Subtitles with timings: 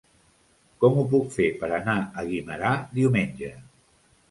[0.83, 3.55] Com ho puc fer per anar a Guimerà diumenge?